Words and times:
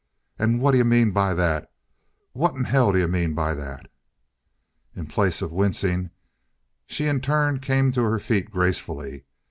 "And 0.39 0.59
what 0.59 0.71
d'you 0.71 0.83
mean 0.83 1.11
by 1.11 1.35
that? 1.35 1.71
What 2.33 2.55
in 2.55 2.63
hell 2.63 2.91
d'you 2.91 3.07
mean 3.07 3.35
by 3.35 3.53
that?" 3.53 3.87
In 4.95 5.05
place 5.05 5.43
of 5.43 5.51
wincing, 5.51 6.09
she 6.87 7.05
in 7.05 7.21
turn 7.21 7.59
came 7.59 7.91
to 7.91 8.01
her 8.05 8.17
feet 8.17 8.49
gracefully. 8.49 9.25